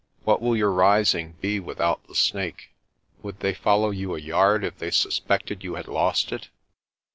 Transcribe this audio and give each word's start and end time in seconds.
What 0.23 0.41
will 0.41 0.57
your 0.57 0.71
rising 0.71 1.33
be 1.41 1.59
without 1.59 2.03
the 2.07 2.15
Snake? 2.15 2.71
Would 3.21 3.41
they 3.41 3.53
follow 3.53 3.91
you 3.91 4.15
a 4.15 4.19
yard 4.19 4.63
if 4.63 4.79
they 4.79 4.89
suspected 4.89 5.63
you 5.63 5.75
had 5.75 5.87
lost 5.87 6.31
it? 6.31 6.47